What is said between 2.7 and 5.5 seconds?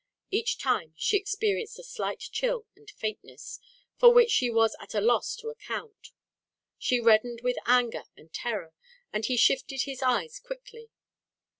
and faintness, for which she was at a loss to